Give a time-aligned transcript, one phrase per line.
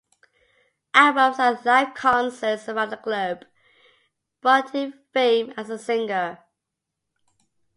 [0.95, 3.45] Albums and live concerts around the globe
[4.41, 6.39] brought him fame as a singer.